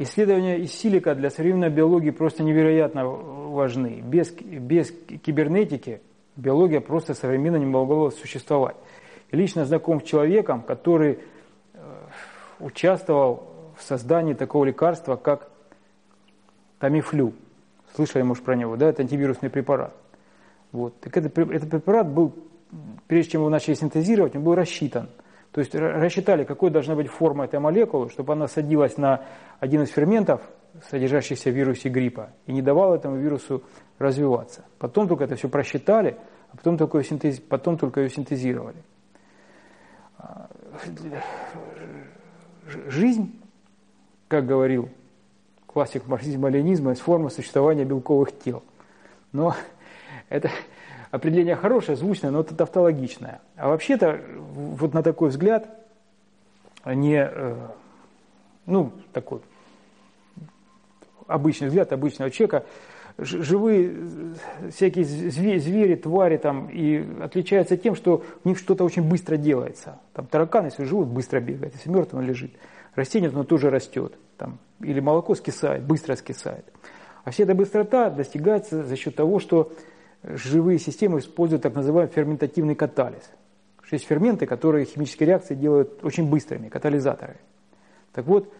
[0.00, 4.00] Исследования из силика для современной биологии просто невероятно важны.
[4.00, 4.92] Без, без
[5.24, 6.00] кибернетики
[6.36, 8.76] биология просто современно не могла существовать.
[9.32, 11.18] Лично знаком с человеком, который
[11.74, 11.78] э,
[12.60, 15.50] участвовал в создании такого лекарства, как
[16.78, 17.32] Тамифлю.
[17.94, 18.88] Слышали, может, про него, да?
[18.88, 19.94] Это антивирусный препарат.
[20.70, 20.98] Вот.
[21.00, 22.34] Так это, этот препарат был,
[23.08, 25.08] прежде чем его начали синтезировать, он был рассчитан.
[25.52, 29.24] То есть рассчитали, какой должна быть форма этой молекулы, чтобы она садилась на
[29.60, 30.42] один из ферментов,
[30.90, 33.62] содержащихся в вирусе гриппа, и не давала этому вирусу
[33.98, 34.64] развиваться.
[34.78, 36.16] Потом только это все просчитали,
[36.52, 37.40] а потом только ее, синтез...
[37.40, 38.76] потом только ее синтезировали.
[42.86, 43.40] Жизнь,
[44.28, 44.90] как говорил
[45.66, 48.62] классик марксизма-ленизма, это форма существования белковых тел.
[49.32, 49.54] Но
[50.28, 50.50] это
[51.10, 53.40] определение хорошее, звучное, но это тавтологичное.
[53.56, 55.68] А вообще-то, вот на такой взгляд,
[56.84, 57.56] не, э,
[58.66, 59.40] ну, такой
[61.26, 62.64] обычный взгляд обычного человека,
[63.18, 63.94] живые
[64.70, 69.98] всякие звери, твари там и отличаются тем, что у них что-то очень быстро делается.
[70.14, 72.52] Там таракан, если живут, быстро бегает, если мертв, он лежит.
[72.94, 74.14] Растение, оно тоже растет.
[74.36, 76.64] Там, или молоко скисает, быстро скисает.
[77.24, 79.72] А вся эта быстрота достигается за счет того, что
[80.22, 83.30] живые системы используют так называемый ферментативный катализ.
[83.90, 87.36] Есть ферменты, которые химические реакции делают очень быстрыми, катализаторы.
[88.12, 88.52] Так вот,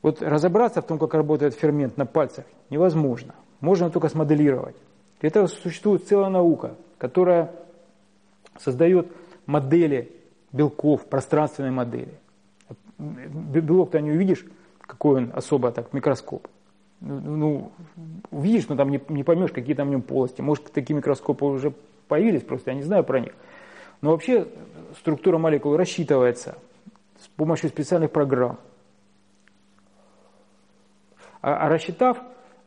[0.00, 3.34] вот разобраться в том, как работает фермент на пальцах, невозможно.
[3.60, 4.76] Можно только смоделировать.
[5.20, 7.50] Для этого существует целая наука, которая
[8.58, 9.08] создает
[9.46, 10.12] модели
[10.52, 12.14] белков, пространственные модели.
[12.98, 14.44] Белок ты не увидишь,
[14.80, 16.48] какой он особо так, микроскоп.
[17.00, 17.72] Ну, ну,
[18.38, 20.40] увидишь, но там не, не поймешь, какие там в нем полости.
[20.40, 21.72] Может, такие микроскопы уже
[22.06, 23.32] появились, просто я не знаю про них.
[24.00, 24.46] Но вообще
[24.98, 26.56] структура молекул рассчитывается
[27.18, 28.58] с помощью специальных программ.
[31.42, 32.18] А, а рассчитав,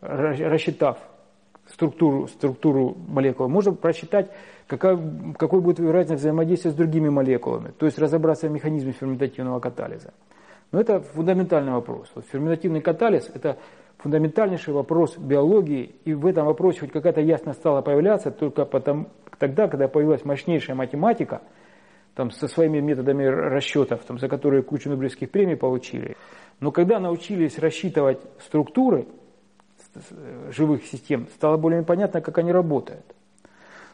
[0.02, 0.98] рассчитав
[1.68, 4.30] структуру, структуру молекул, можно просчитать,
[4.68, 5.00] какая,
[5.38, 10.14] какой будет вероятность взаимодействия с другими молекулами, то есть разобраться в механизме ферментативного катализа.
[10.72, 12.10] Но это фундаментальный вопрос.
[12.16, 13.58] Вот ферментативный катализ– это
[14.02, 19.68] фундаментальнейший вопрос биологии, и в этом вопросе хоть какая-то ясность стала появляться только потом, тогда,
[19.68, 21.42] когда появилась мощнейшая математика,
[22.16, 26.18] там, со своими методами расчетов, там, за которые кучу Нобелевских премий получили.
[26.60, 29.08] Но когда научились рассчитывать структуры
[30.50, 33.06] живых систем, стало более понятно, как они работают.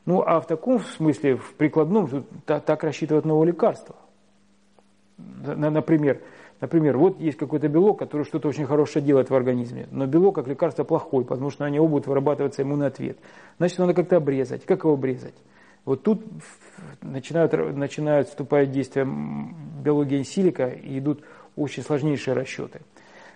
[0.05, 3.95] Ну, а в таком смысле, в прикладном, так рассчитывают новое лекарство.
[5.17, 6.21] Например,
[6.59, 10.47] Например, вот есть какой-то белок, который что-то очень хорошее делает в организме, но белок как
[10.47, 13.17] лекарство плохой, потому что на него будет вырабатываться иммунный ответ.
[13.59, 14.65] Значит, надо как-то обрезать.
[14.65, 15.35] Как его обрезать?
[15.85, 16.23] Вот тут
[17.01, 21.23] начинают, начинают вступать в действие инсилика и идут
[21.55, 22.81] очень сложнейшие расчеты.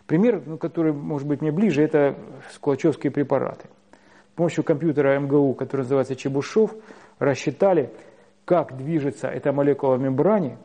[0.07, 2.17] Пример, ну, который может быть мне ближе, это
[2.53, 3.69] скулачевские препараты.
[4.33, 6.73] С помощью компьютера МГУ, который называется Чебушев,
[7.19, 7.91] рассчитали,
[8.45, 10.57] как движется эта молекула в мембране,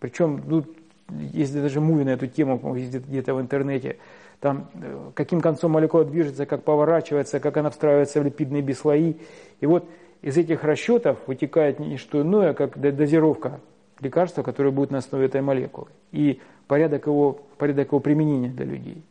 [0.00, 0.64] причем ну,
[1.10, 3.96] есть даже муви на эту тему где-то в интернете,
[4.40, 9.16] там э, каким концом молекула движется, как поворачивается, как она встраивается в липидные бислои.
[9.60, 9.88] И вот
[10.22, 13.60] из этих расчетов вытекает не что иное, как дозировка
[14.00, 19.02] лекарства, которое будет на основе этой молекулы, и порядок его, порядок его применения для людей.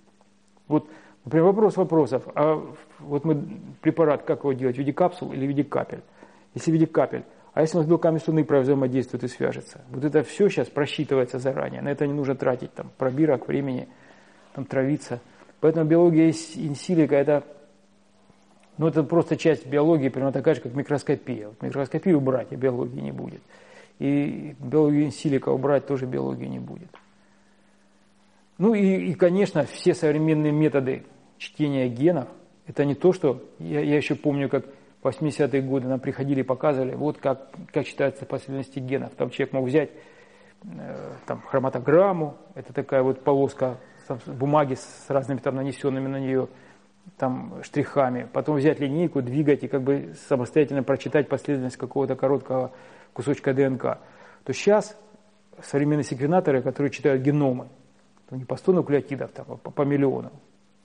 [0.68, 0.88] Вот,
[1.24, 2.24] например, вопрос вопросов.
[2.36, 2.64] А
[3.00, 3.44] вот мы
[3.82, 6.02] препарат, как его делать, в виде капсул или в виде капель?
[6.54, 7.24] Если в виде капель,
[7.56, 9.80] а если он с белками слюны взаимодействует и свяжется?
[9.90, 11.82] Вот это все сейчас просчитывается заранее.
[11.82, 13.88] На это не нужно тратить там, пробирок, времени,
[14.54, 15.22] там, травиться.
[15.62, 17.46] Поэтому биология инсилика– это,
[18.78, 21.48] ну, это просто часть биологии, примерно такая же, как микроскопия.
[21.48, 23.42] Вот микроскопию убрать, и биологии не будет.
[24.00, 26.90] И биологию инсилика убрать тоже биологии не будет.
[28.58, 31.06] Ну и, и, конечно, все современные методы
[31.38, 32.28] чтения генов–
[32.68, 33.42] это не то, что…
[33.60, 34.66] Я, я еще помню, как
[35.06, 39.12] 80-е годы нам приходили и показывали, вот как, как читаются последовательности генов.
[39.16, 39.92] Там человек мог взять
[40.64, 43.78] э, там, хроматограмму, это такая вот полоска
[44.08, 46.48] там, бумаги с разными там нанесенными на нее
[47.18, 52.72] там, штрихами, потом взять линейку, двигать и как бы самостоятельно прочитать последовательность какого-то короткого
[53.14, 54.00] кусочка ДНК.
[54.44, 54.98] То сейчас
[55.62, 57.68] современные секвенаторы, которые читают геномы,
[58.32, 60.32] не по 100 нуклеотидов, там, а по, по миллиону,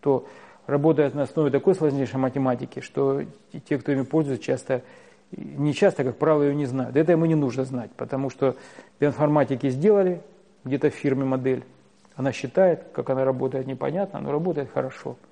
[0.01, 0.27] то
[0.71, 3.23] работает на основе такой сложнейшей математики, что
[3.69, 4.83] те, кто ими пользуется, часто,
[5.33, 6.97] не часто, как правило, ее не знают.
[6.97, 8.57] Это ему не нужно знать, потому что
[8.99, 10.21] в информатике сделали
[10.65, 11.65] где-то в фирме модель,
[12.17, 15.17] она считает, как она работает, непонятно, но работает хорошо–